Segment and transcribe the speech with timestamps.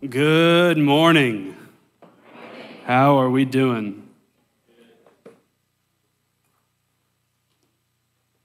[0.00, 1.56] Good morning.
[2.84, 4.08] How are we doing?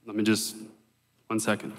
[0.08, 0.56] Let me just,
[1.28, 1.74] one second.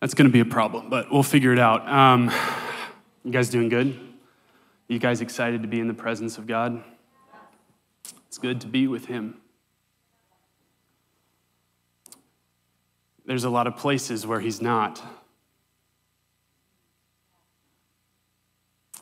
[0.00, 1.88] That's going to be a problem, but we'll figure it out.
[1.88, 2.32] Um,
[3.24, 4.11] you guys doing good?
[4.92, 6.84] You guys excited to be in the presence of God?
[8.26, 9.38] It's good to be with Him.
[13.24, 15.02] There's a lot of places where He's not.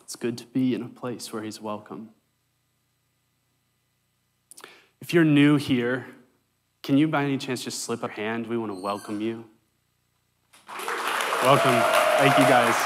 [0.02, 2.10] It's good to be in a place where He's welcome.
[5.00, 6.06] If you're new here,
[6.84, 8.47] can you by any chance just slip a hand?
[8.47, 9.44] We want to welcome you.
[11.42, 11.82] Welcome.
[12.19, 12.77] Thank you guys.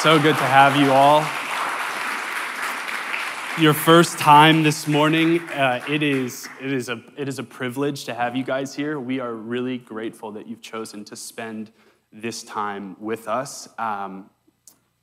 [0.00, 1.22] So good to have you all
[3.58, 8.04] your first time this morning, uh, it, is, it, is a, it is a privilege
[8.04, 8.98] to have you guys here.
[8.98, 11.70] We are really grateful that you've chosen to spend
[12.12, 13.68] this time with us.
[13.78, 14.28] Um,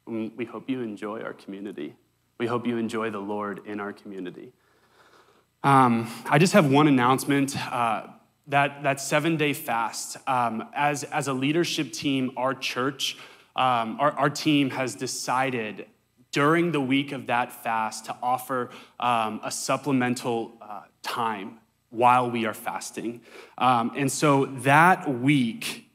[0.05, 1.95] we hope you enjoy our community.
[2.39, 4.51] We hope you enjoy the Lord in our community.
[5.63, 7.55] Um, I just have one announcement.
[7.57, 8.07] Uh,
[8.47, 13.17] that, that seven day fast, um, as, as a leadership team, our church,
[13.55, 15.85] um, our, our team has decided
[16.31, 22.45] during the week of that fast to offer um, a supplemental uh, time while we
[22.45, 23.21] are fasting.
[23.57, 25.89] Um, and so that week,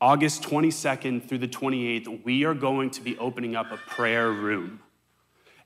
[0.00, 4.80] August 22nd through the 28th, we are going to be opening up a prayer room.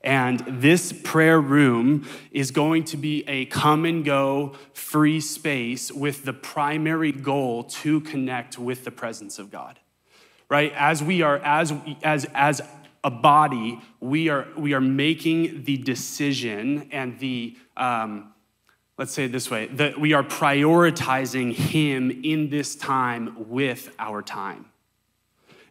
[0.01, 6.23] And this prayer room is going to be a come and go free space with
[6.23, 9.79] the primary goal to connect with the presence of God.
[10.49, 10.71] Right?
[10.75, 11.73] As we are, as,
[12.03, 12.61] as, as
[13.03, 18.33] a body, we are, we are making the decision and the, um,
[18.97, 24.21] let's say it this way, that we are prioritizing Him in this time with our
[24.21, 24.65] time.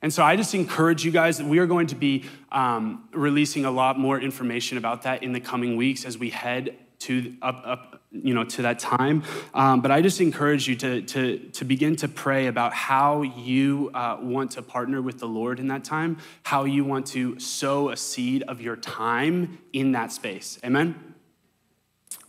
[0.02, 3.64] And so I just encourage you guys that we are going to be um, releasing
[3.64, 7.62] a lot more information about that in the coming weeks as we head to up,
[7.64, 9.22] up you know to that time.
[9.54, 13.90] Um, but i just encourage you to, to, to begin to pray about how you
[13.94, 17.90] uh, want to partner with the lord in that time how you want to sow
[17.90, 20.58] a seed of your time in that space.
[20.64, 21.14] Amen?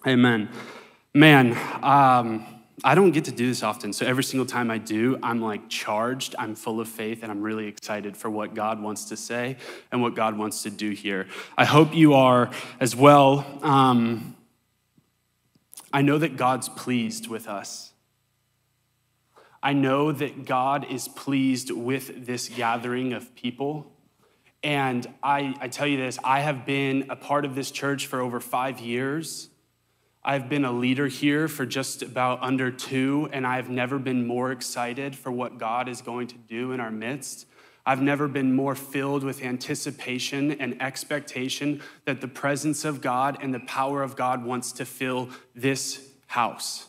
[0.05, 0.49] Amen.
[1.13, 2.45] Man um,
[2.83, 5.67] i don't get to do this often so every single time i do i'm like
[5.67, 9.57] charged i'm full of faith and i'm really excited for what god wants to say
[9.91, 11.25] and what god wants to do here.
[11.57, 13.45] I hope you are as well.
[13.63, 14.36] Um,
[15.97, 17.91] I know that God's pleased with us.
[19.63, 23.91] I know that God is pleased with this gathering of people.
[24.61, 28.21] And I, I tell you this I have been a part of this church for
[28.21, 29.49] over five years.
[30.23, 34.51] I've been a leader here for just about under two, and I've never been more
[34.51, 37.47] excited for what God is going to do in our midst.
[37.87, 43.53] I've never been more filled with anticipation and expectation that the presence of God and
[43.53, 46.87] the power of God wants to fill this house.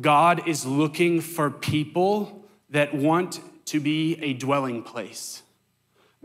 [0.00, 5.44] God is looking for people that want to be a dwelling place.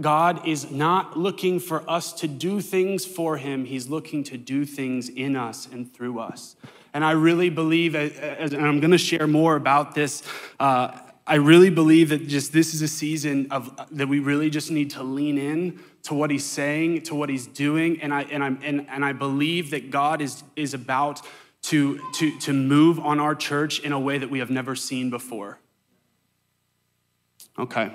[0.01, 4.65] God is not looking for us to do things for Him, He's looking to do
[4.65, 6.55] things in us and through us.
[6.95, 10.23] And I really believe, and I'm going to share more about this
[10.59, 10.97] uh,
[11.27, 14.91] I really believe that just this is a season of that we really just need
[14.91, 18.47] to lean in to what he's saying, to what he's doing, and I and I
[18.63, 21.21] and, and I believe that God is is about
[21.63, 25.09] to to to move on our church in a way that we have never seen
[25.09, 25.57] before.
[27.57, 27.91] Okay.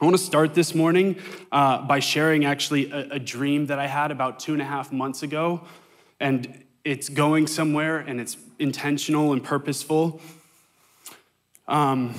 [0.00, 1.16] I want to start this morning
[1.52, 4.92] uh, by sharing actually a, a dream that I had about two and a half
[4.92, 5.62] months ago,
[6.18, 10.20] and it's going somewhere and it's intentional and purposeful.
[11.72, 12.14] Um,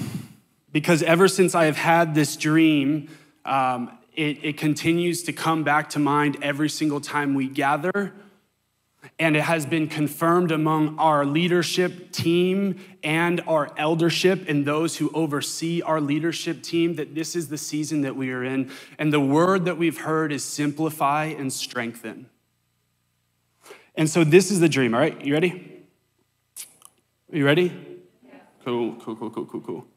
[0.72, 3.08] because ever since I have had this dream,
[3.46, 8.14] um, it, it continues to come back to mind every single time we gather.
[9.20, 15.12] And it has been confirmed among our leadership team and our eldership and those who
[15.14, 18.72] oversee our leadership team that this is the season that we are in.
[18.98, 22.28] And the word that we've heard is simplify and strengthen.
[23.94, 25.24] And so this is the dream, all right?
[25.24, 25.84] You ready?
[27.32, 27.93] Are you ready?
[28.64, 29.88] Cool, cool, cool, cool, cool, cool.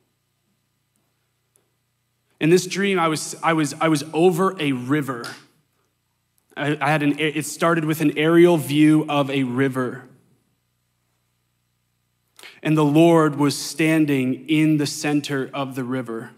[2.40, 5.24] In this dream, I was, I was, I was over a river.
[6.56, 10.08] I, I had an, it started with an aerial view of a river.
[12.62, 16.30] And the Lord was standing in the center of the river.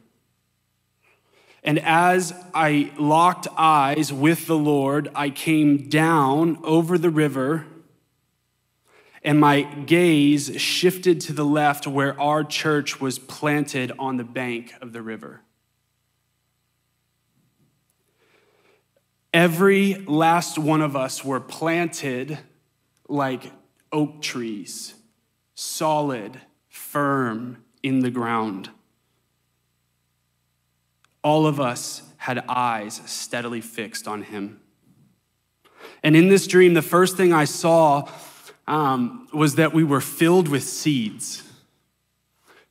[1.65, 7.67] And as I locked eyes with the Lord, I came down over the river,
[9.23, 14.73] and my gaze shifted to the left where our church was planted on the bank
[14.81, 15.41] of the river.
[19.33, 22.39] Every last one of us were planted
[23.09, 23.53] like
[23.93, 24.95] oak trees,
[25.55, 28.71] solid, firm in the ground.
[31.23, 34.61] All of us had eyes steadily fixed on him.
[36.03, 38.09] And in this dream, the first thing I saw
[38.69, 41.43] um, was that we were filled with seeds.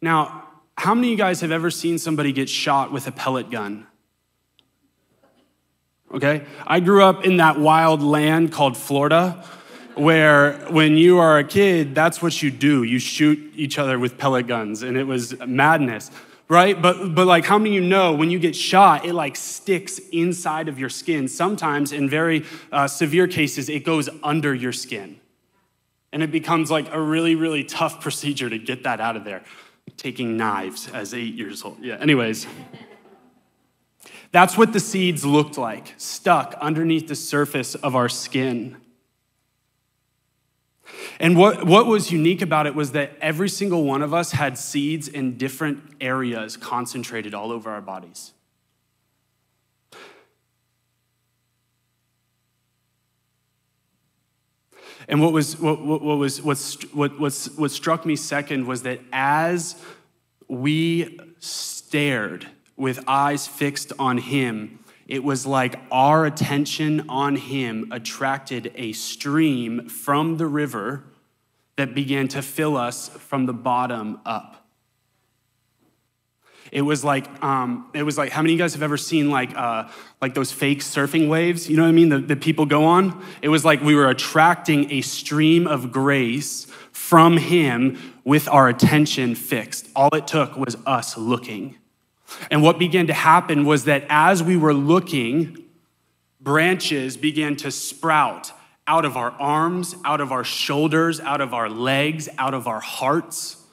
[0.02, 0.46] Now,
[0.78, 3.88] how many of you guys have ever seen somebody get shot with a pellet gun?
[6.14, 6.46] okay?
[6.66, 9.44] I grew up in that wild land called Florida,
[9.96, 12.84] where when you are a kid, that's what you do.
[12.84, 16.12] You shoot each other with pellet guns, and it was madness,
[16.48, 16.80] right?
[16.80, 20.00] But, but like, how many of you know when you get shot, it like sticks
[20.12, 21.28] inside of your skin?
[21.28, 25.20] Sometimes, in very uh, severe cases, it goes under your skin.
[26.14, 29.44] And it becomes like a really, really tough procedure to get that out of there.
[29.98, 31.80] Taking knives as eight years old.
[31.82, 32.48] Yeah, anyways.
[34.32, 38.78] That's what the seeds looked like, stuck underneath the surface of our skin.
[41.20, 44.58] And what, what was unique about it was that every single one of us had
[44.58, 48.34] seeds in different areas concentrated all over our bodies.
[55.08, 56.60] And what was what, what, what was what,
[56.94, 59.82] what, what struck me second was that as
[60.48, 68.74] we stared with eyes fixed on him, it was like our attention on him attracted
[68.76, 71.04] a stream from the river
[71.78, 74.57] that began to fill us from the bottom up.
[76.72, 79.30] It was like, um, it was like, how many of you guys have ever seen
[79.30, 79.90] like, uh,
[80.22, 81.70] like those fake surfing waves?
[81.70, 82.28] You know what I mean?
[82.28, 83.24] That people go on?
[83.42, 89.36] It was like we were attracting a stream of grace from Him with our attention
[89.36, 89.88] fixed.
[89.96, 91.78] All it took was us looking.
[92.52, 95.64] And what began to happen was that as we were looking,
[96.42, 98.52] branches began to sprout
[98.86, 102.80] out of our arms, out of our shoulders, out of our legs, out of our
[102.80, 103.64] hearts.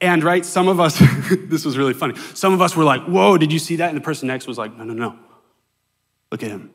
[0.00, 0.98] And right, some of us,
[1.30, 2.16] this was really funny.
[2.34, 3.88] Some of us were like, whoa, did you see that?
[3.88, 5.18] And the person next was like, no, no, no.
[6.32, 6.70] Look at him.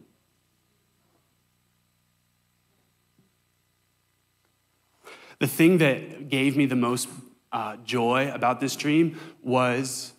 [5.39, 7.09] The thing that gave me the most
[7.51, 10.13] uh, joy about this dream was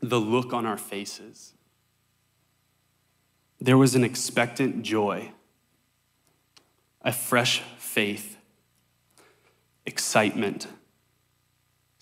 [0.00, 1.54] the look on our faces.
[3.60, 5.32] There was an expectant joy,
[7.02, 8.36] a fresh faith,
[9.86, 10.68] excitement,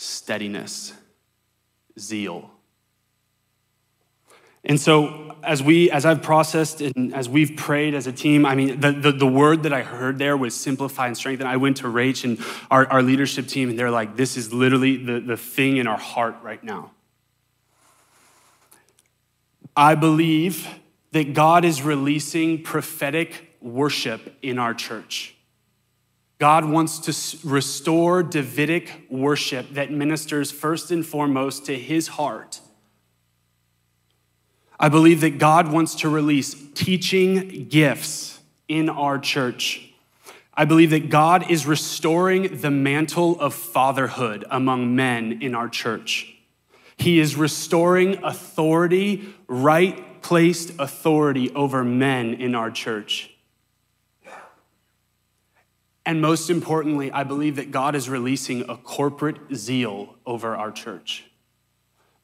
[0.02, 0.92] steadiness,
[1.98, 2.50] zeal.
[4.64, 8.54] And so, as we, as I've processed and as we've prayed as a team, I
[8.54, 11.48] mean, the, the, the word that I heard there was simplify and strengthen.
[11.48, 12.38] I went to Rach and
[12.70, 15.98] our, our leadership team, and they're like, this is literally the, the thing in our
[15.98, 16.92] heart right now.
[19.76, 20.68] I believe
[21.10, 25.31] that God is releasing prophetic worship in our church.
[26.42, 32.60] God wants to restore Davidic worship that ministers first and foremost to his heart.
[34.76, 39.92] I believe that God wants to release teaching gifts in our church.
[40.52, 46.34] I believe that God is restoring the mantle of fatherhood among men in our church.
[46.96, 53.31] He is restoring authority, right placed authority over men in our church.
[56.04, 61.24] And most importantly, I believe that God is releasing a corporate zeal over our church.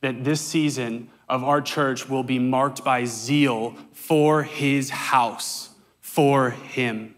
[0.00, 5.70] That this season of our church will be marked by zeal for his house,
[6.00, 7.14] for him.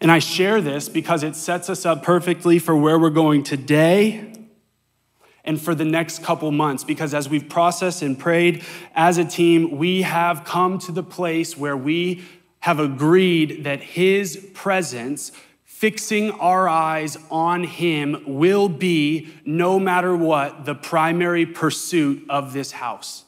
[0.00, 4.33] And I share this because it sets us up perfectly for where we're going today
[5.44, 9.76] and for the next couple months because as we've processed and prayed as a team,
[9.76, 12.24] we have come to the place where we
[12.60, 15.32] have agreed that His presence,
[15.64, 22.72] fixing our eyes on Him, will be, no matter what, the primary pursuit of this
[22.72, 23.24] house.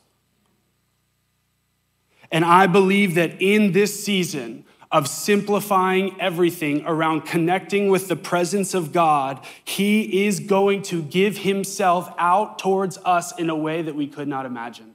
[2.33, 4.65] And I believe that in this season,
[4.97, 11.37] of simplifying everything around connecting with the presence of God, He is going to give
[11.37, 14.95] Himself out towards us in a way that we could not imagine.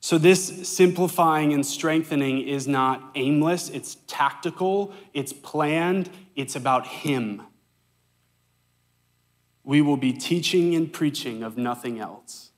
[0.00, 7.40] So, this simplifying and strengthening is not aimless, it's tactical, it's planned, it's about Him.
[9.64, 12.51] We will be teaching and preaching of nothing else.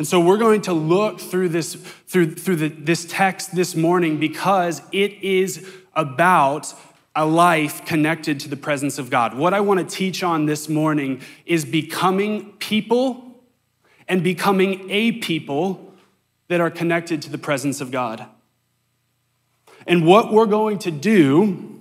[0.00, 4.16] And so we're going to look through this, through, through the, this text this morning
[4.16, 6.72] because it is about
[7.14, 9.36] a life connected to the presence of God.
[9.36, 13.42] What I want to teach on this morning is becoming people
[14.08, 15.92] and becoming a people
[16.48, 18.24] that are connected to the presence of God.
[19.86, 21.78] And what we're going to do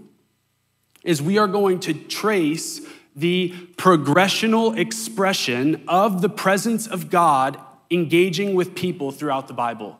[1.06, 2.82] is we are going to trace
[3.16, 7.58] the progressional expression of the presence of God
[7.92, 10.00] engaging with people throughout the Bible.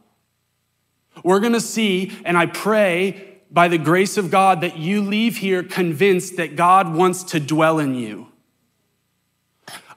[1.24, 5.64] We're gonna see, and I pray by the grace of God that you leave here
[5.64, 8.28] convinced that God wants to dwell in you.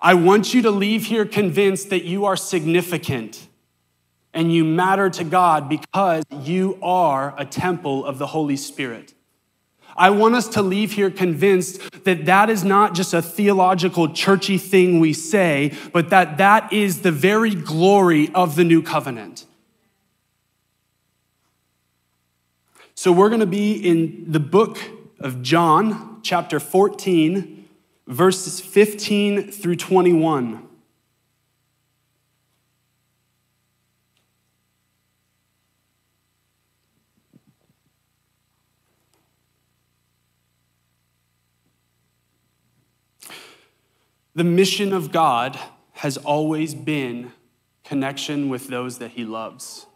[0.00, 3.46] I want you to leave here convinced that you are significant
[4.34, 9.14] and you matter to God because you are a temple of the Holy Spirit.
[9.96, 14.58] I want us to leave here convinced that that is not just a theological, churchy
[14.58, 19.46] thing we say, but that that is the very glory of the new covenant.
[22.94, 24.78] So we're going to be in the book
[25.18, 27.68] of John, chapter 14,
[28.06, 30.68] verses 15 through 21.
[44.34, 45.58] The mission of God
[45.92, 47.32] has always been
[47.84, 49.86] connection with those that he loves.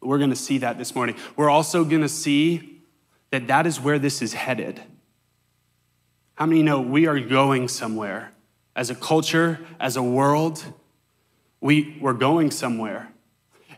[0.00, 1.16] We're going to see that this morning.
[1.36, 2.82] We're also going to see
[3.30, 4.82] that that is where this is headed.
[6.34, 8.32] How many know we are going somewhere?
[8.74, 10.64] As a culture, as a world,
[11.60, 13.13] we, we're going somewhere.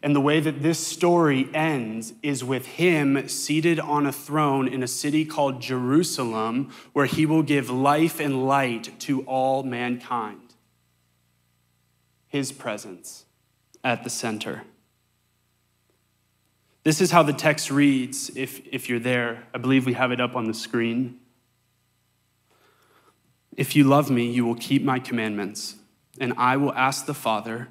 [0.06, 4.84] And the way that this story ends is with him seated on a throne in
[4.84, 10.54] a city called Jerusalem, where he will give life and light to all mankind.
[12.28, 13.24] His presence
[13.82, 14.62] at the center.
[16.84, 19.42] This is how the text reads, if, if you're there.
[19.52, 21.18] I believe we have it up on the screen.
[23.56, 25.74] If you love me, you will keep my commandments,
[26.20, 27.70] and I will ask the Father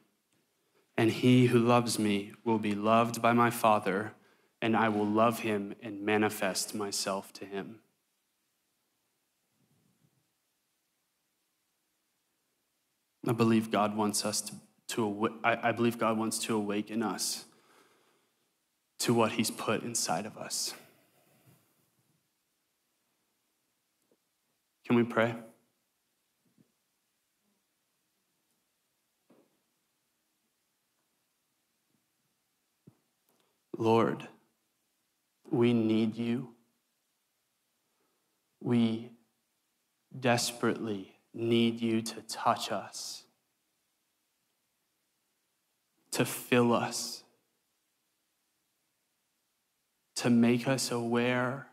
[0.97, 4.13] and he who loves me will be loved by my Father,
[4.61, 7.79] and I will love him and manifest myself to him.
[13.27, 14.55] I believe God wants us to,
[14.89, 17.45] to I believe God wants to awaken us
[18.99, 20.73] to what he's put inside of us.
[24.85, 25.35] Can we pray?
[33.81, 34.27] Lord,
[35.49, 36.49] we need you.
[38.61, 39.09] We
[40.19, 43.23] desperately need you to touch us,
[46.11, 47.23] to fill us,
[50.13, 51.65] to make us aware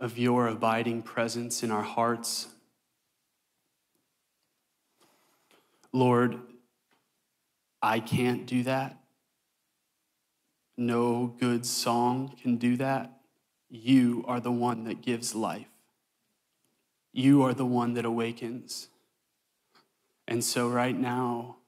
[0.00, 2.48] of your abiding presence in our hearts.
[5.92, 6.40] Lord,
[7.80, 8.98] I can't do that.
[10.82, 13.20] No good song can do that.
[13.70, 15.68] You are the one that gives life.
[17.12, 18.88] You are the one that awakens.
[20.26, 21.58] And so, right now,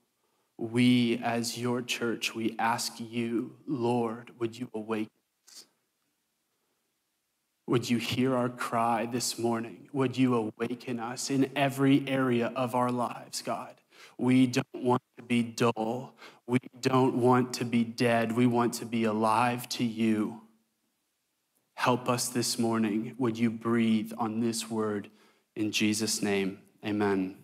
[0.58, 5.12] we as your church, we ask you, Lord, would you awaken
[5.46, 5.66] us?
[7.68, 9.88] Would you hear our cry this morning?
[9.92, 13.76] Would you awaken us in every area of our lives, God?
[14.18, 16.14] We don't want to be dull.
[16.46, 18.32] We don't want to be dead.
[18.32, 20.42] We want to be alive to you.
[21.74, 23.14] Help us this morning.
[23.18, 25.10] Would you breathe on this word
[25.56, 26.58] in Jesus' name?
[26.84, 27.36] Amen.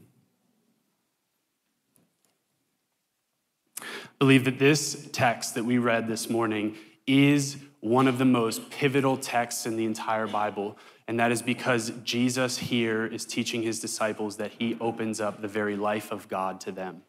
[4.20, 9.16] believe that this text that we read this morning is one of the most pivotal
[9.16, 10.76] texts in the entire Bible.
[11.10, 15.48] And that is because Jesus here is teaching his disciples that he opens up the
[15.48, 17.02] very life of God to them.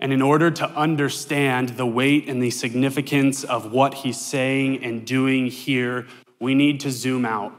[0.00, 5.06] And in order to understand the weight and the significance of what he's saying and
[5.06, 6.06] doing here,
[6.40, 7.52] we need to zoom out.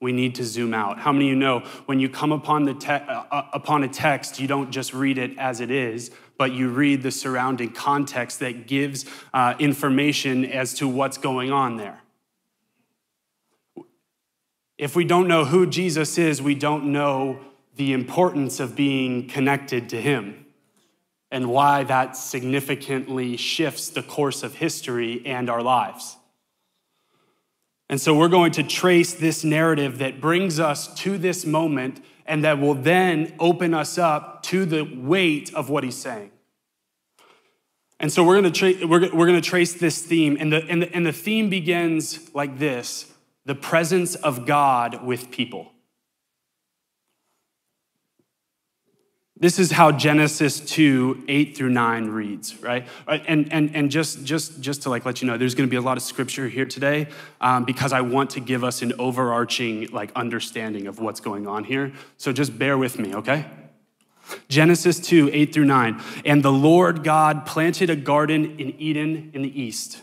[0.00, 1.00] We need to zoom out.
[1.00, 3.88] How many of you know when you come upon, the te- uh, uh, upon a
[3.88, 8.38] text, you don't just read it as it is, but you read the surrounding context
[8.38, 12.00] that gives uh, information as to what's going on there?
[14.80, 17.38] If we don't know who Jesus is, we don't know
[17.76, 20.46] the importance of being connected to him
[21.30, 26.16] and why that significantly shifts the course of history and our lives.
[27.90, 32.42] And so we're going to trace this narrative that brings us to this moment and
[32.44, 36.30] that will then open us up to the weight of what he's saying.
[37.98, 40.38] And so we're going to, tra- we're, we're going to trace this theme.
[40.40, 43.09] And the, and, the, and the theme begins like this
[43.46, 45.72] the presence of God with people.
[49.40, 52.86] This is how Genesis 2, 8 through 9 reads, right?
[53.08, 55.80] And, and, and just, just, just to like let you know, there's gonna be a
[55.80, 57.08] lot of scripture here today
[57.40, 61.64] um, because I want to give us an overarching like understanding of what's going on
[61.64, 61.90] here.
[62.18, 63.46] So just bear with me, okay?
[64.48, 66.02] Genesis 2, 8 through 9.
[66.26, 70.02] And the Lord God planted a garden in Eden in the east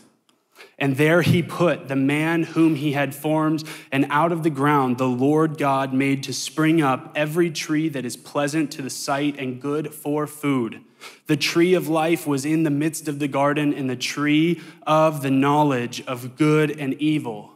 [0.78, 4.98] and there he put the man whom he had formed, and out of the ground
[4.98, 9.36] the Lord God made to spring up every tree that is pleasant to the sight
[9.38, 10.80] and good for food.
[11.26, 15.22] The tree of life was in the midst of the garden, and the tree of
[15.22, 17.54] the knowledge of good and evil.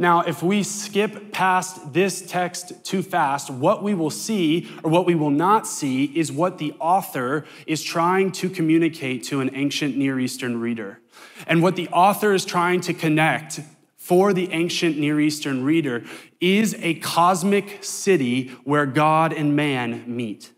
[0.00, 5.06] Now, if we skip past this text too fast, what we will see or what
[5.06, 9.96] we will not see is what the author is trying to communicate to an ancient
[9.96, 11.00] Near Eastern reader.
[11.46, 13.60] And what the author is trying to connect
[13.96, 16.04] for the ancient Near Eastern reader
[16.40, 20.50] is a cosmic city where God and man meet.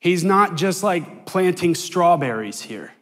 [0.00, 2.92] He's not just like planting strawberries here.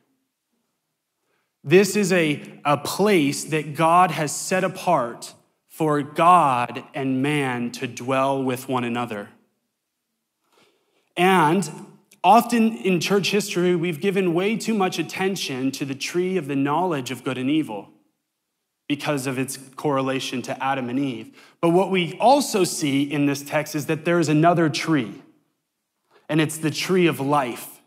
[1.65, 5.35] This is a, a place that God has set apart
[5.69, 9.31] for God and man to dwell with one another.
[11.17, 11.71] And
[12.23, 16.57] Often in church history, we've given way too much attention to the tree of the
[16.57, 17.89] knowledge of good and evil
[18.89, 21.35] because of its correlation to Adam and Eve.
[21.61, 25.23] But what we also see in this text is that there is another tree,
[26.29, 27.81] and it's the tree of life.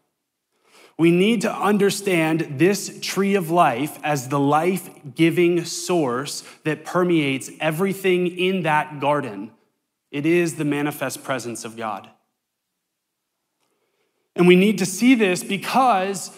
[0.98, 7.52] We need to understand this tree of life as the life giving source that permeates
[7.60, 9.52] everything in that garden.
[10.12, 12.10] It is the manifest presence of God.
[14.36, 16.36] And we need to see this because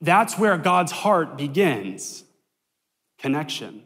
[0.00, 2.24] that's where God's heart begins
[3.18, 3.84] connection.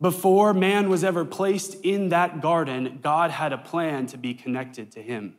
[0.00, 4.92] Before man was ever placed in that garden, God had a plan to be connected
[4.92, 5.36] to him.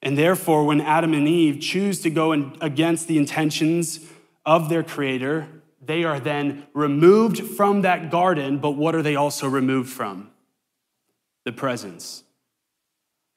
[0.00, 4.00] And therefore, when Adam and Eve choose to go against the intentions
[4.46, 5.46] of their Creator,
[5.82, 10.30] they are then removed from that garden, but what are they also removed from?
[11.44, 12.24] The presence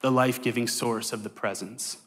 [0.04, 1.98] the life giving source of the presence.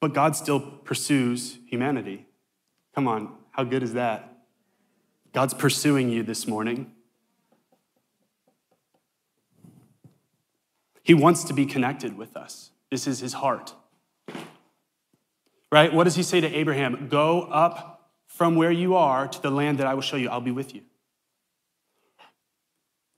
[0.00, 2.26] But God still pursues humanity.
[2.92, 4.28] Come on, how good is that?
[5.32, 6.90] God's pursuing you this morning.
[11.04, 12.70] He wants to be connected with us.
[12.90, 13.72] This is his heart.
[15.70, 15.92] Right?
[15.92, 17.06] What does he say to Abraham?
[17.08, 20.28] Go up from where you are to the land that I will show you.
[20.28, 20.82] I'll be with you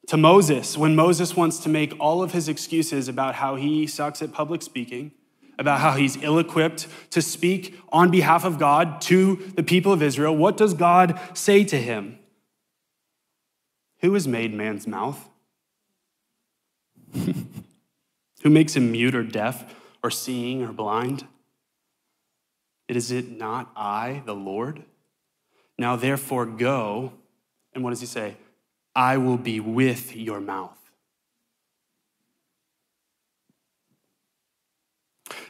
[0.06, 4.20] to Moses when Moses wants to make all of his excuses about how he sucks
[4.22, 5.12] at public speaking,
[5.58, 10.02] about how he's ill equipped to speak on behalf of God to the people of
[10.02, 10.36] Israel.
[10.36, 12.18] What does God say to him?
[14.00, 15.28] Who has made man's mouth?
[17.14, 19.64] Who makes him mute or deaf
[20.02, 21.26] or seeing or blind?
[22.88, 24.82] Is it not I, the Lord?
[25.78, 27.12] Now therefore go,
[27.72, 28.36] and what does he say?
[28.94, 30.84] I will be with your mouth.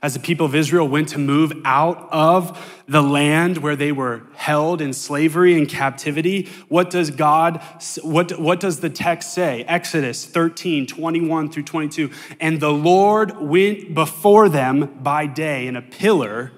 [0.05, 4.21] as the people of Israel went to move out of the land where they were
[4.35, 7.63] held in slavery and captivity, what does God,
[8.03, 9.65] what, what does the text say?
[9.65, 12.11] Exodus 13, 21 through 22.
[12.39, 16.53] And the Lord went before them by day in a pillar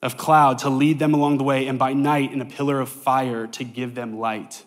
[0.00, 2.88] of cloud to lead them along the way, and by night in a pillar of
[2.88, 4.64] fire to give them light.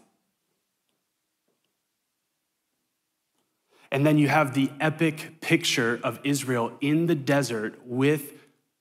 [3.91, 8.33] And then you have the epic picture of Israel in the desert with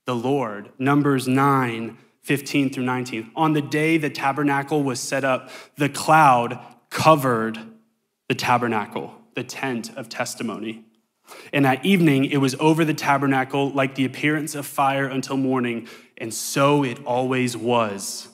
[0.05, 0.71] the Lord.
[0.79, 3.31] Numbers 9, 15 through 19.
[3.35, 6.59] On the day the tabernacle was set up, the cloud
[6.91, 7.59] covered
[8.29, 10.85] the tabernacle, the tent of testimony.
[11.53, 15.89] And at evening, it was over the tabernacle like the appearance of fire until morning,
[16.17, 18.29] and so it always was.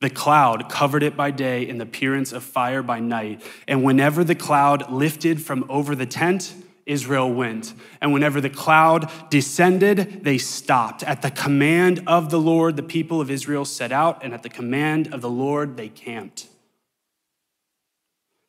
[0.00, 3.42] The cloud covered it by day and the appearance of fire by night.
[3.66, 6.54] And whenever the cloud lifted from over the tent,
[6.84, 7.72] Israel went.
[8.00, 11.02] And whenever the cloud descended, they stopped.
[11.02, 14.48] At the command of the Lord, the people of Israel set out, and at the
[14.48, 16.46] command of the Lord, they camped.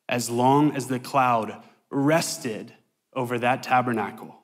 [0.08, 2.72] As long as the cloud rested
[3.12, 4.36] over that tabernacle,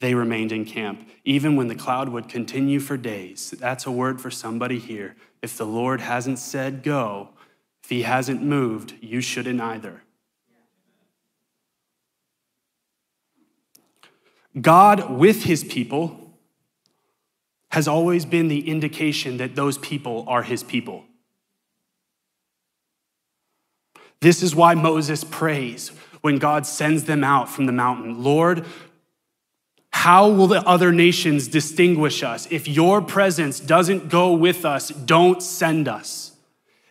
[0.00, 3.50] they remained in camp, even when the cloud would continue for days.
[3.58, 5.16] That's a word for somebody here.
[5.42, 7.30] If the Lord hasn't said go,
[7.82, 10.02] if he hasn't moved, you shouldn't either.
[14.60, 16.34] God with his people
[17.70, 21.04] has always been the indication that those people are his people.
[24.20, 28.66] This is why Moses prays when God sends them out from the mountain Lord,
[29.92, 32.46] how will the other nations distinguish us?
[32.50, 36.32] If your presence doesn't go with us, don't send us.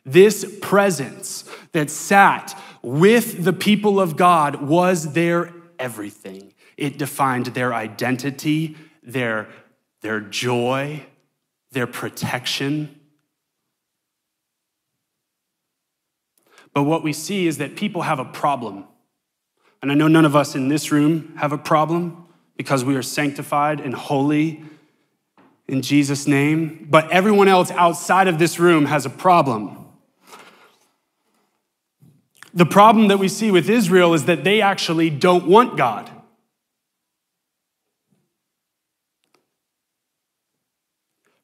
[0.05, 6.53] This presence that sat with the people of God was their everything.
[6.77, 9.47] It defined their identity, their,
[10.01, 11.05] their joy,
[11.71, 12.99] their protection.
[16.73, 18.85] But what we see is that people have a problem.
[19.81, 22.28] And I know none of us in this room have a problem
[22.60, 24.62] because we are sanctified and holy
[25.69, 26.88] in Jesus' name.
[26.89, 29.88] But everyone else outside of this room has a problem.
[32.54, 36.12] The problem that we see with Israel is that they actually don't want God.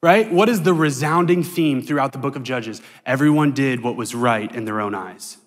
[0.03, 0.29] Right?
[0.29, 2.81] What is the resounding theme throughout the book of Judges?
[3.05, 5.37] Everyone did what was right in their own eyes.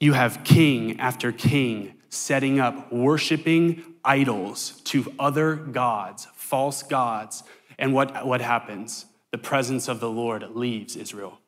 [0.00, 7.42] You have king after king setting up worshiping idols to other gods, false gods.
[7.78, 9.06] And what, what happens?
[9.30, 11.38] The presence of the Lord leaves Israel.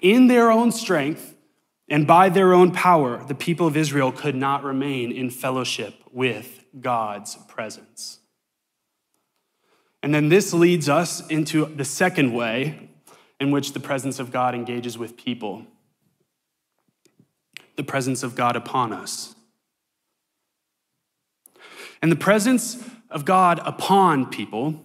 [0.00, 1.34] In their own strength
[1.88, 6.64] and by their own power, the people of Israel could not remain in fellowship with
[6.80, 8.20] God's presence.
[10.02, 12.88] And then this leads us into the second way
[13.40, 15.66] in which the presence of God engages with people
[17.76, 19.34] the presence of God upon us.
[22.00, 24.82] And the presence of God upon people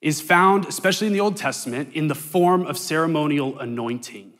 [0.00, 4.32] is found, especially in the Old Testament, in the form of ceremonial anointing.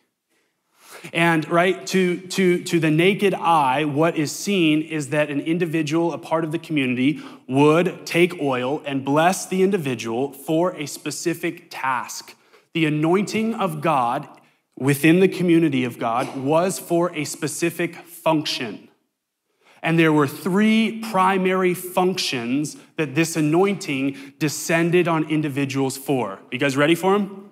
[1.12, 6.12] And right to, to, to the naked eye, what is seen is that an individual,
[6.12, 11.68] a part of the community, would take oil and bless the individual for a specific
[11.70, 12.36] task.
[12.74, 14.28] The anointing of God
[14.82, 18.88] within the community of God was for a specific function.
[19.80, 26.40] And there were three primary functions that this anointing descended on individuals for.
[26.50, 27.50] You guys ready for them?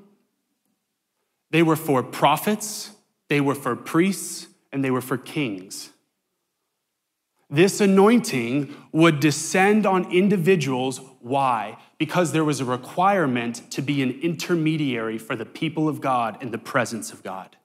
[1.53, 2.91] They were for prophets,
[3.29, 5.91] they were for priests, and they were for kings.
[7.49, 11.01] This anointing would descend on individuals.
[11.21, 11.79] Why?
[12.01, 16.51] Because there was a requirement to be an intermediary for the people of God in
[16.51, 17.57] the presence of God.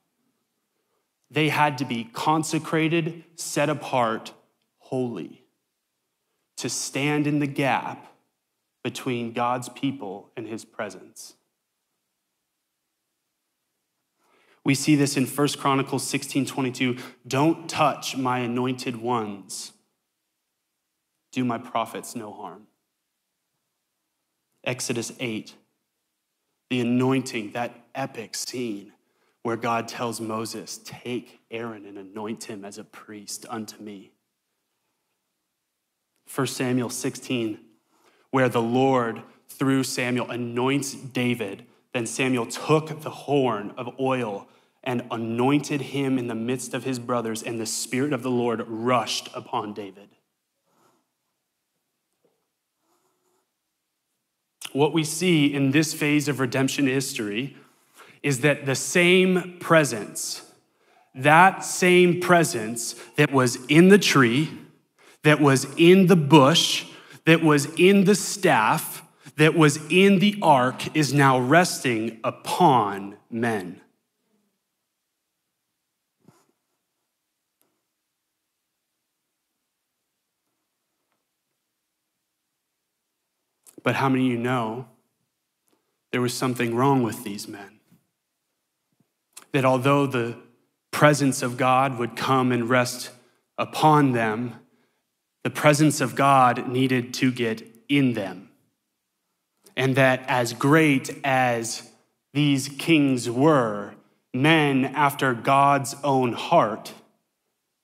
[1.31, 4.33] They had to be consecrated, set apart,
[4.77, 5.45] holy,
[6.57, 8.13] to stand in the gap
[8.83, 11.33] between God's people and his presence.
[14.63, 16.97] We see this in 1 Chronicles 16 22.
[17.27, 19.71] Don't touch my anointed ones
[21.35, 22.65] do my prophets no harm.
[24.65, 25.53] Exodus 8,
[26.69, 28.91] the anointing, that epic scene
[29.43, 34.11] where God tells Moses, Take Aaron and anoint him as a priest unto me.
[36.33, 37.59] 1 Samuel 16,
[38.31, 41.65] where the Lord, through Samuel, anoints David.
[41.93, 44.47] Then Samuel took the horn of oil
[44.83, 48.63] and anointed him in the midst of his brothers, and the Spirit of the Lord
[48.67, 50.09] rushed upon David.
[54.75, 57.55] What we see in this phase of redemption history
[58.21, 60.51] is that the same presence,
[61.13, 64.51] that same presence that was in the tree,
[65.23, 66.87] that was in the bush,
[67.23, 69.01] that was in the staff,
[69.37, 73.79] that was in the ark, is now resting upon men.
[83.85, 84.87] But how many of you know
[86.11, 87.79] there was something wrong with these men?
[89.51, 90.35] That although the
[90.89, 93.11] presence of God would come and rest
[93.59, 94.55] upon them,
[95.43, 98.49] the presence of God needed to get in them.
[99.77, 101.91] And that as great as
[102.33, 103.93] these kings were,
[104.33, 106.91] men after God's own heart,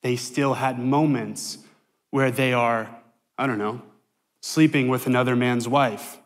[0.01, 1.59] they still had moments
[2.09, 2.89] where they are,
[3.37, 3.83] I don't know,
[4.41, 6.17] sleeping with another man's wife,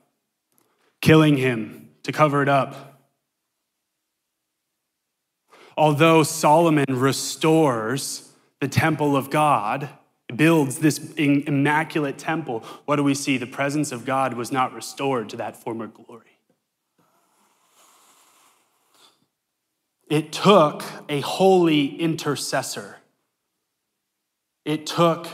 [1.02, 3.02] killing him to cover it up.
[5.78, 9.90] Although Solomon restores the temple of God,
[10.34, 13.38] builds this immaculate temple, what do we see?
[13.38, 16.40] The presence of God was not restored to that former glory.
[20.10, 22.98] It took a holy intercessor.
[24.64, 25.28] It took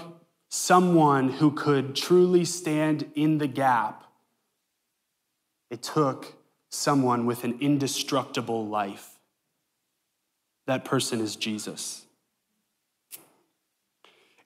[0.52, 4.04] someone who could truly stand in the gap,
[5.70, 6.36] it took
[6.70, 9.18] someone with an indestructible life.
[10.68, 12.06] That person is Jesus.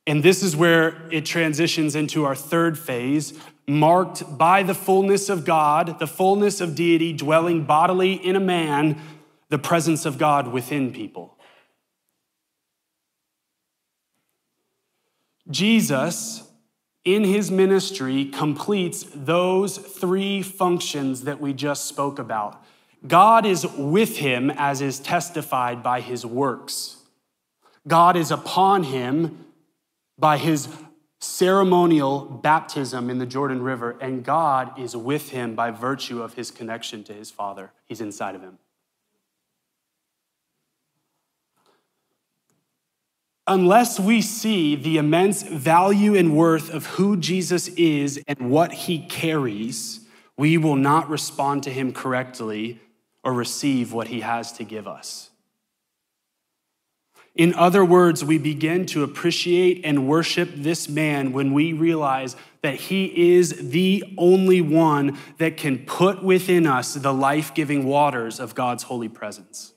[0.06, 3.34] And this is where it transitions into our third phase,
[3.68, 9.02] marked by the fullness of God, the fullness of deity dwelling bodily in a man,
[9.50, 11.35] the presence of God within people.
[15.50, 16.44] Jesus,
[17.04, 22.64] in his ministry, completes those three functions that we just spoke about.
[23.08, 26.98] God is with him, as is testified by his works.
[27.88, 29.46] God is upon him
[30.18, 30.68] by his
[31.20, 36.52] ceremonial baptism in the Jordan River, and God is with him by virtue of his
[36.52, 37.72] connection to his Father.
[37.86, 38.58] He's inside of him.
[43.48, 49.00] Unless we see the immense value and worth of who Jesus is and what he
[49.00, 50.02] carries,
[50.38, 52.80] we will not respond to him correctly
[53.24, 55.30] or receive what he has to give us.
[57.36, 62.76] In other words, we begin to appreciate and worship this man when we realize that
[62.76, 68.56] he is the only one that can put within us the life giving waters of
[68.56, 69.75] God's holy presence.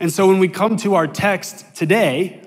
[0.00, 2.42] And so when we come to our text today,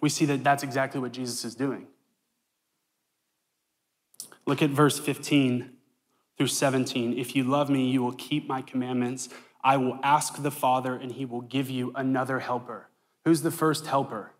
[0.00, 1.86] we see that that's exactly what Jesus is doing.
[4.46, 5.70] Look at verse 15
[6.36, 7.16] through 17.
[7.18, 9.28] If you love me, you will keep my commandments.
[9.62, 12.88] I will ask the Father, and he will give you another helper.
[13.24, 14.32] Who's the first helper?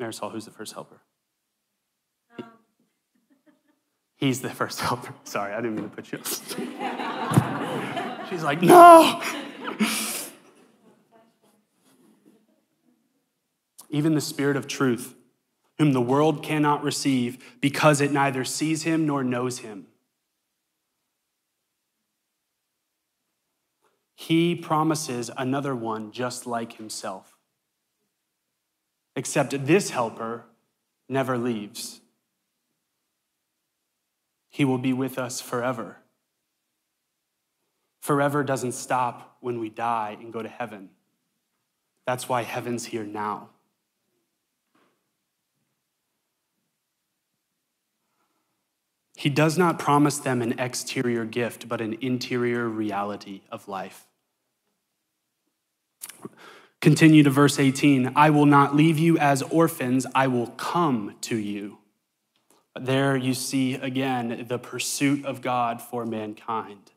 [0.00, 1.00] Marisol, who's the first helper?
[4.22, 5.12] He's the first helper.
[5.24, 6.18] Sorry, I didn't mean to put you.
[8.30, 9.20] She's like, no.
[13.90, 15.16] Even the Spirit of truth,
[15.78, 19.88] whom the world cannot receive because it neither sees him nor knows him.
[24.14, 27.36] He promises another one just like himself.
[29.16, 30.44] Except this helper
[31.08, 32.01] never leaves.
[34.52, 35.96] He will be with us forever.
[38.00, 40.90] Forever doesn't stop when we die and go to heaven.
[42.06, 43.48] That's why heaven's here now.
[49.16, 54.06] He does not promise them an exterior gift, but an interior reality of life.
[56.82, 61.36] Continue to verse 18 I will not leave you as orphans, I will come to
[61.38, 61.78] you.
[62.78, 66.90] There you see again the pursuit of God for mankind.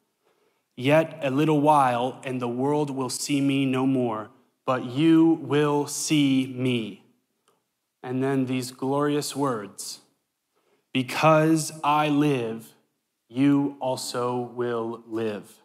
[0.78, 4.30] Yet a little while, and the world will see me no more,
[4.66, 7.04] but you will see me.
[8.04, 10.00] and then these glorious words
[10.94, 12.74] Because I live,
[13.28, 15.60] you also will live.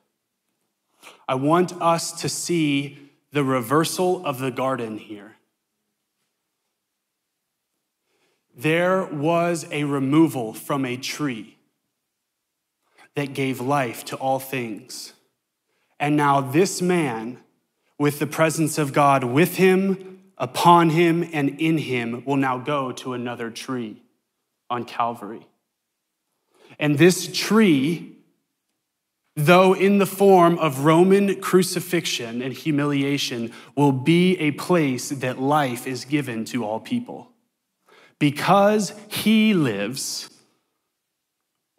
[1.29, 5.30] I want us to see the reversal of the garden here.
[8.57, 11.57] There was a removal from a tree
[13.15, 15.13] that gave life to all things.
[15.99, 17.39] And now, this man,
[17.99, 22.93] with the presence of God with him, upon him, and in him, will now go
[22.93, 24.03] to another tree
[24.71, 25.47] on Calvary.
[26.79, 28.17] And this tree,
[29.37, 35.87] though in the form of Roman crucifixion and humiliation, will be a place that life
[35.87, 37.30] is given to all people.
[38.21, 40.31] Because he lives,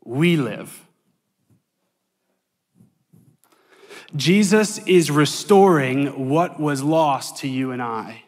[0.03, 0.85] we live.
[4.15, 8.23] Jesus is restoring what was lost to you and I.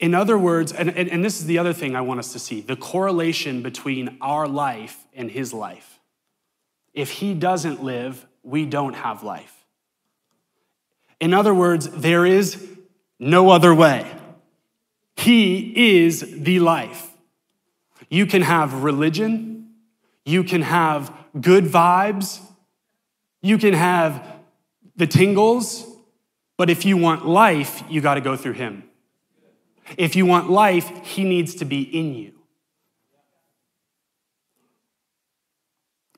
[0.00, 2.40] In other words, and, and, and, this is the other thing I want us to
[2.40, 6.00] see the correlation between our life and his life.
[6.92, 9.64] If he doesn't live, we don't have life.
[11.20, 12.68] In other words, there is
[13.20, 14.10] no other way.
[15.16, 17.10] He is the life.
[18.08, 19.70] You can have religion,
[20.24, 22.40] you can have good vibes,
[23.40, 24.26] you can have
[24.96, 25.86] the tingles,
[26.56, 28.84] but if you want life, you got to go through him.
[29.96, 32.32] If you want life, he needs to be in you.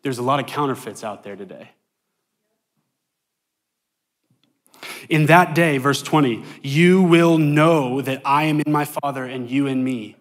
[0.02, 1.70] There's a lot of counterfeits out there today.
[5.09, 9.51] In that day, verse 20, you will know that I am in my Father and
[9.51, 10.17] you in me.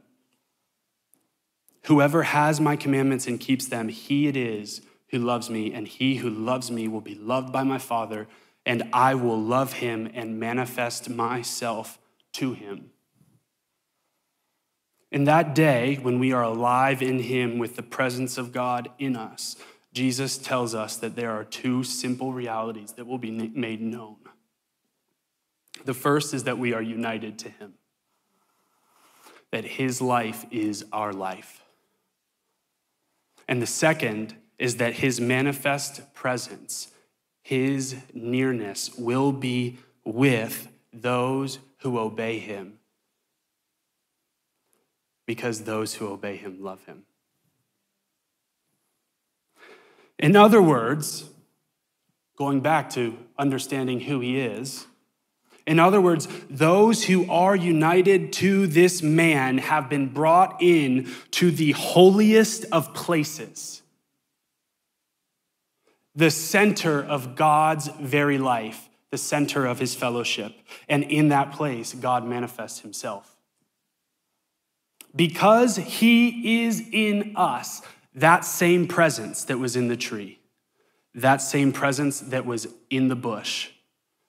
[1.83, 6.15] Whoever has my commandments and keeps them, he it is who loves me, and he
[6.15, 8.27] who loves me will be loved by my Father,
[8.65, 11.99] and I will love him and manifest myself
[12.33, 12.89] to him.
[15.11, 19.15] In that day, when we are alive in him with the presence of God in
[19.15, 19.55] us,
[19.93, 24.15] Jesus tells us that there are two simple realities that will be made known.
[25.85, 27.73] The first is that we are united to him,
[29.51, 31.61] that his life is our life.
[33.47, 36.91] And the second is that his manifest presence,
[37.41, 42.79] his nearness, will be with those who obey him,
[45.25, 47.03] because those who obey him love him.
[50.17, 51.29] In other words,
[52.37, 54.87] going back to understanding who he is,
[55.65, 61.51] in other words, those who are united to this man have been brought in to
[61.51, 63.81] the holiest of places,
[66.15, 70.53] the center of God's very life, the center of his fellowship.
[70.89, 73.37] And in that place, God manifests himself.
[75.15, 77.81] Because he is in us,
[78.15, 80.39] that same presence that was in the tree,
[81.15, 83.69] that same presence that was in the bush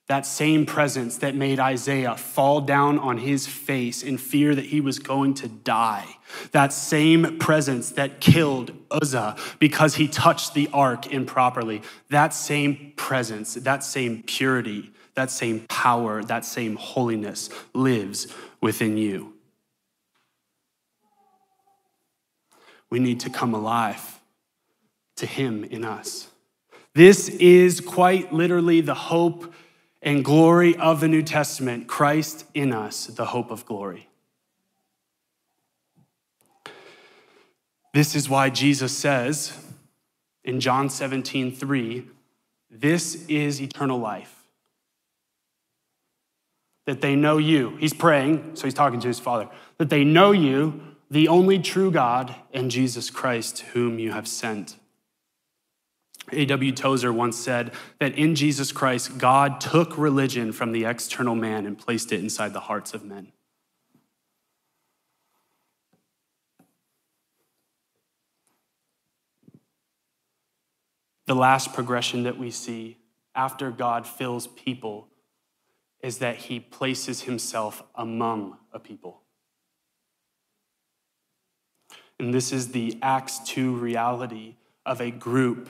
[0.07, 4.81] that same presence that made Isaiah fall down on his face in fear that he
[4.81, 6.17] was going to die.
[6.53, 11.81] That same presence that killed Uzzah because he touched the ark improperly.
[12.11, 18.27] That same presence, that same purity, that same power, that same holiness lives
[18.61, 19.33] within you.
[22.90, 24.21] We need to come alive
[25.17, 26.29] to him in us.
[26.95, 29.53] This is quite literally the hope
[30.05, 34.09] and glory of the New Testament, Christ in us, the hope of glory.
[37.95, 39.57] This is why Jesus says
[40.45, 42.07] in John 17, 3,
[42.71, 44.43] this is eternal life.
[46.87, 47.77] That they know you.
[47.79, 49.49] He's praying, so he's talking to his Father.
[49.79, 54.77] That they know you, the only true God, and Jesus Christ, whom you have sent.
[56.35, 56.73] A.W.
[56.73, 61.79] Tozer once said that in Jesus Christ, God took religion from the external man and
[61.79, 63.33] placed it inside the hearts of men.
[71.27, 72.99] The last progression that we see
[73.35, 75.09] after God fills people
[76.03, 79.22] is that he places himself among a people.
[82.18, 85.68] And this is the Acts 2 reality of a group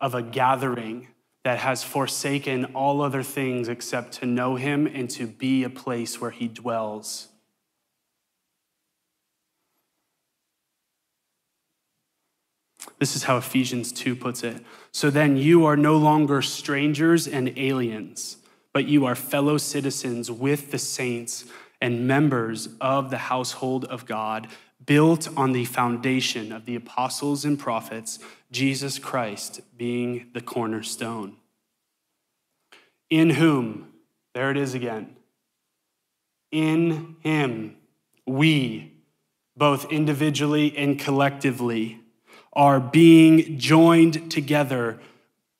[0.00, 1.08] of a gathering
[1.44, 6.20] that has forsaken all other things except to know him and to be a place
[6.20, 7.28] where he dwells.
[12.98, 14.62] This is how Ephesians 2 puts it.
[14.92, 18.38] So then you are no longer strangers and aliens,
[18.72, 21.44] but you are fellow citizens with the saints
[21.80, 24.48] and members of the household of God,
[24.88, 28.18] built on the foundation of the apostles and prophets,
[28.50, 31.36] Jesus Christ being the cornerstone.
[33.10, 33.92] In whom,
[34.32, 35.14] there it is again,
[36.50, 37.76] in him,
[38.26, 38.94] we,
[39.54, 42.00] both individually and collectively,
[42.54, 44.98] are being joined together,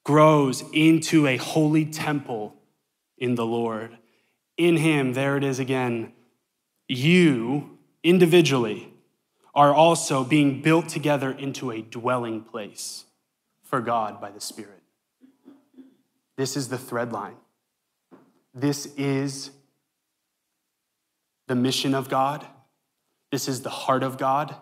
[0.04, 2.54] grows into a holy temple
[3.18, 3.98] in the Lord.
[4.56, 6.14] In him, there it is again,
[6.88, 8.94] you individually
[9.58, 13.06] are also being built together into a dwelling place
[13.64, 14.80] for God by the Spirit.
[16.36, 17.34] This is the thread line.
[18.54, 19.50] This is
[21.48, 22.46] the mission of God.
[23.32, 24.54] This is the heart of God.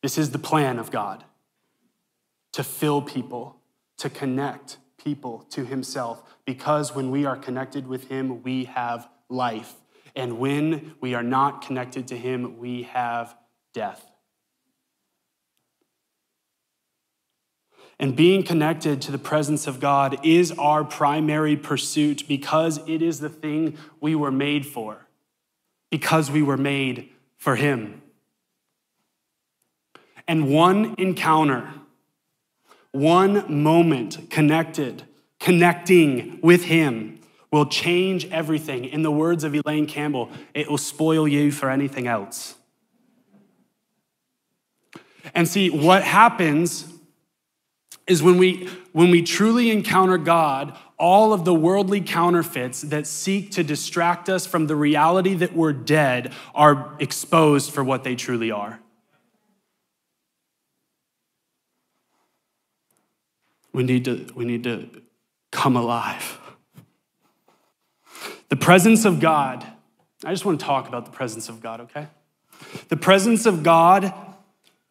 [0.00, 1.22] This is the plan of God
[2.52, 3.58] to fill people,
[3.98, 6.22] to connect people to Himself.
[6.46, 9.74] Because when we are connected with Him, we have life.
[10.16, 13.36] And when we are not connected to Him, we have
[13.74, 14.13] death.
[17.98, 23.20] And being connected to the presence of God is our primary pursuit because it is
[23.20, 25.06] the thing we were made for,
[25.90, 28.02] because we were made for Him.
[30.26, 31.70] And one encounter,
[32.90, 35.04] one moment connected,
[35.38, 37.20] connecting with Him,
[37.50, 38.84] will change everything.
[38.84, 42.56] In the words of Elaine Campbell, it will spoil you for anything else.
[45.34, 46.93] And see, what happens
[48.06, 53.50] is when we when we truly encounter God, all of the worldly counterfeits that seek
[53.52, 58.50] to distract us from the reality that we're dead are exposed for what they truly
[58.50, 58.80] are.
[63.72, 64.88] We need to, we need to
[65.50, 66.38] come alive.
[68.48, 69.66] The presence of God,
[70.24, 72.06] I just want to talk about the presence of God, okay?
[72.88, 74.14] The presence of God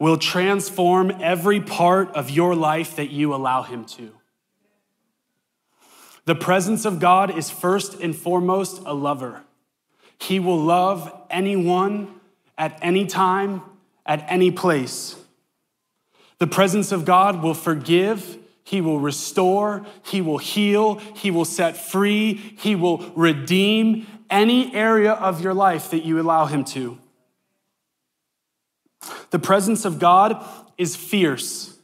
[0.03, 4.11] will transform every part of your life that you allow Him to.
[6.25, 9.43] The presence of God is first and foremost a lover.
[10.19, 12.19] He will love anyone
[12.57, 13.61] at any time,
[14.05, 15.15] at any place.
[16.37, 21.77] The presence of God will forgive, He will restore, He will heal, He will set
[21.77, 26.97] free, He will redeem any area of your life that you allow Him to.
[29.33, 30.45] The presence of God
[30.77, 31.75] is fierce.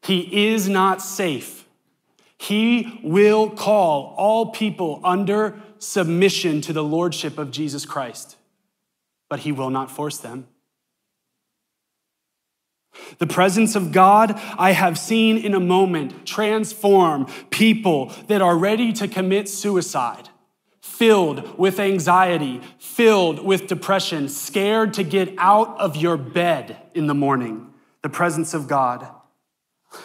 [0.00, 1.66] He is not safe.
[2.38, 8.36] He will call all people under submission to the lordship of Jesus Christ,
[9.28, 10.48] but he will not force them.
[13.18, 18.94] The presence of God I have seen in a moment transform people that are ready
[18.94, 20.30] to commit suicide
[20.98, 27.14] filled with anxiety, filled with depression, scared to get out of your bed in the
[27.14, 27.72] morning.
[28.02, 29.06] The presence of God.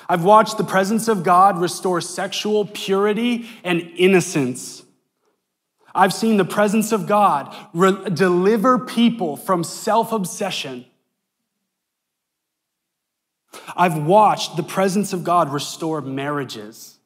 [0.07, 4.83] I've watched the presence of God restore sexual purity and innocence.
[5.95, 10.85] I've seen the presence of God re- deliver people from self obsession.
[13.75, 16.99] I've watched the presence of God restore marriages,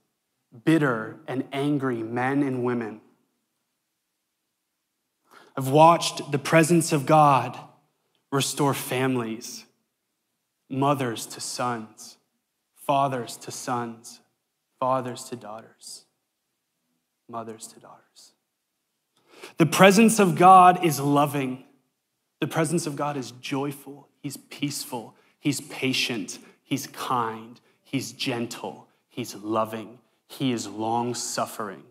[0.65, 2.99] bitter and angry men and women.
[5.57, 7.57] I've watched the presence of God
[8.31, 9.65] restore families,
[10.69, 12.17] mothers to sons,
[12.75, 14.21] fathers to sons,
[14.79, 16.05] fathers to daughters,
[17.27, 18.33] mothers to daughters.
[19.57, 21.63] The presence of God is loving.
[22.39, 24.09] The presence of God is joyful.
[24.21, 25.15] He's peaceful.
[25.39, 26.37] He's patient.
[26.63, 27.59] He's kind.
[27.83, 28.87] He's gentle.
[29.09, 29.99] He's loving.
[30.27, 31.83] He is long suffering.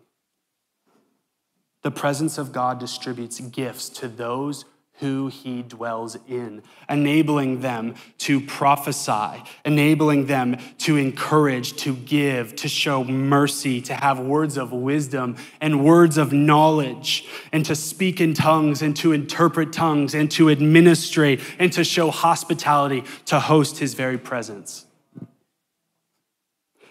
[1.83, 4.65] The presence of God distributes gifts to those
[4.99, 12.67] who he dwells in, enabling them to prophesy, enabling them to encourage, to give, to
[12.67, 18.33] show mercy, to have words of wisdom and words of knowledge, and to speak in
[18.33, 23.93] tongues and to interpret tongues and to administrate and to show hospitality, to host his
[23.93, 24.86] very presence.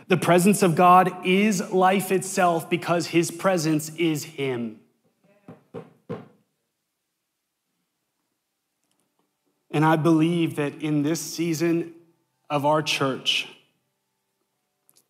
[0.09, 4.81] The presence of God is life itself because his presence is him.
[9.71, 11.93] And I believe that in this season
[12.49, 13.49] of our church,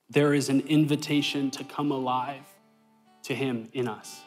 [0.08, 2.42] there is an invitation to come alive
[3.24, 4.22] to Him in us.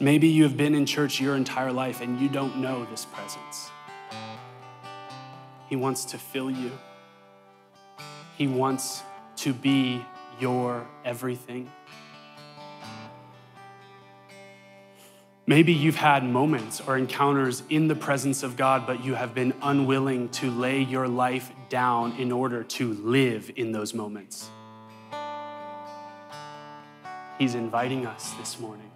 [0.00, 3.70] Maybe you have been in church your entire life and you don't know this presence.
[5.68, 6.72] He wants to fill you,
[8.42, 9.04] He wants
[9.36, 10.04] to be
[10.40, 11.70] your everything.
[15.46, 19.54] Maybe you've had moments or encounters in the presence of God, but you have been
[19.62, 24.50] unwilling to lay your life down in order to live in those moments.
[27.38, 28.90] He's inviting us this morning.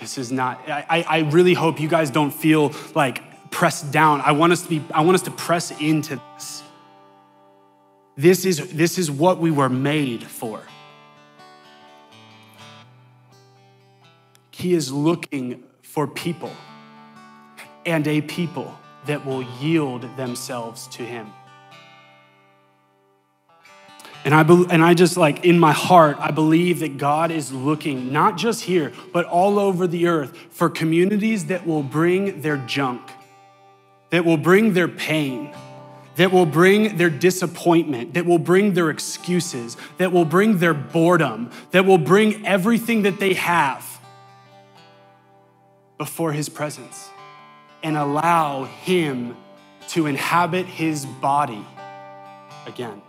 [0.00, 4.20] This is not, I, I really hope you guys don't feel like pressed down.
[4.22, 6.64] I want us to be, I want us to press into this.
[8.16, 10.62] This is, this is what we were made for.
[14.50, 16.52] He is looking for people
[17.84, 21.30] and a people that will yield themselves to Him.
[24.24, 27.52] And I, be, and I just like in my heart, I believe that God is
[27.52, 32.56] looking, not just here, but all over the earth for communities that will bring their
[32.56, 33.02] junk,
[34.10, 35.54] that will bring their pain,
[36.16, 41.50] that will bring their disappointment, that will bring their excuses, that will bring their boredom,
[41.70, 44.00] that will bring everything that they have
[45.98, 47.08] before His presence
[47.82, 49.36] and allow Him
[49.88, 51.64] to inhabit His body
[52.66, 53.02] again.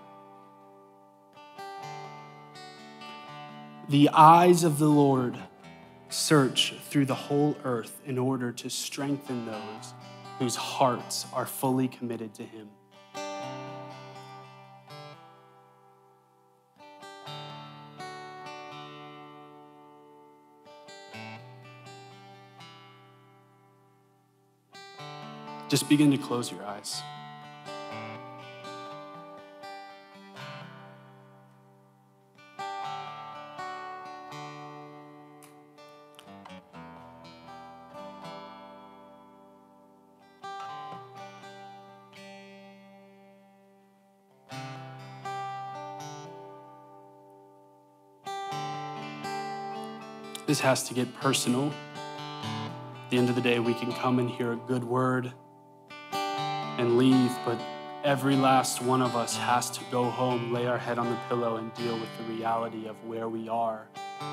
[3.89, 5.37] The eyes of the Lord
[6.09, 9.93] search through the whole earth in order to strengthen those
[10.39, 12.69] whose hearts are fully committed to Him.
[25.69, 27.01] Just begin to close your eyes.
[50.45, 51.73] This has to get personal.
[53.03, 55.33] At the end of the day, we can come and hear a good word
[56.77, 57.59] and leave, but
[58.03, 61.57] every last one of us has to go home, lay our head on the pillow,
[61.57, 63.87] and deal with the reality of where we are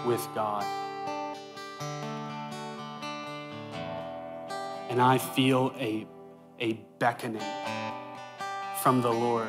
[0.06, 0.64] with God.
[4.90, 6.06] And I feel a,
[6.60, 7.42] a beckoning
[8.82, 9.48] from the Lord.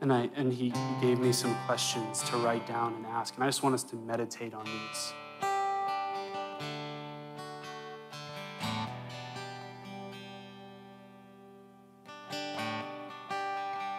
[0.00, 3.34] And, I, and he, he gave me some questions to write down and ask.
[3.34, 5.12] And I just want us to meditate on these.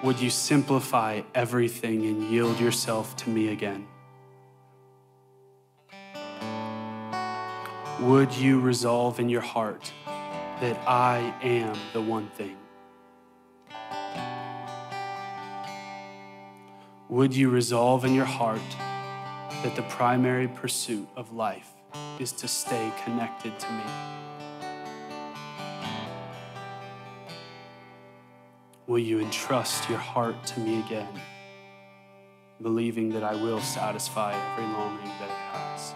[0.08, 3.86] Would you simplify everything and yield yourself to me again?
[8.00, 9.92] Would you resolve in your heart
[10.62, 12.56] that I am the one thing?
[17.10, 18.62] Would you resolve in your heart
[19.62, 21.74] that the primary pursuit of life
[22.18, 24.27] is to stay connected to me?
[28.88, 31.20] Will you entrust your heart to me again,
[32.62, 35.94] believing that I will satisfy every longing that it has?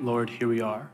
[0.00, 0.90] Lord, here we are.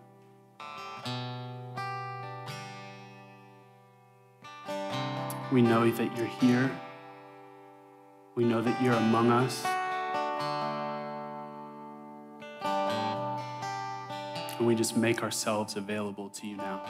[5.55, 6.69] We know that you're here.
[8.35, 9.65] We know that you're among us.
[14.59, 16.83] And we just make ourselves available to you now.